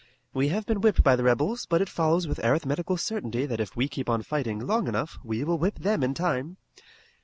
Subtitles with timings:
[0.33, 3.75] We have been whipped by the rebels, but it follows with arithmetical certainty that if
[3.75, 6.57] we keep on fighting long enough we will whip them in time.